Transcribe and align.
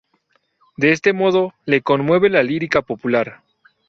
De 0.77 0.93
este 0.93 1.13
modo, 1.13 1.53
le 1.67 1.83
conmueve 1.83 2.31
la 2.31 2.41
lírica 2.41 2.81
popular. 2.81 3.43